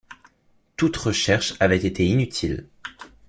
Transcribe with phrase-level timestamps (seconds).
[0.77, 2.65] Toutes recherches avaient été inutiles.